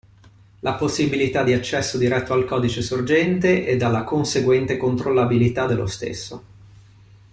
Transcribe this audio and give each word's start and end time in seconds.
La 0.61 0.73
possibilità 0.73 1.43
di 1.43 1.53
accesso 1.53 1.99
diretto 1.99 2.33
al 2.33 2.43
codice 2.43 2.81
sorgente 2.81 3.67
e 3.67 3.77
dalla 3.77 4.03
conseguente 4.03 4.75
controllabilità 4.75 5.67
dello 5.67 5.85
stesso. 5.85 6.43